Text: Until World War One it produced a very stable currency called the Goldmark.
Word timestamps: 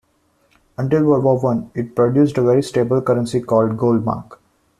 Until 0.79 1.03
World 1.03 1.23
War 1.25 1.37
One 1.39 1.69
it 1.75 1.95
produced 1.95 2.39
a 2.39 2.41
very 2.41 2.63
stable 2.63 3.03
currency 3.03 3.39
called 3.39 3.69
the 3.73 3.75
Goldmark. 3.75 4.39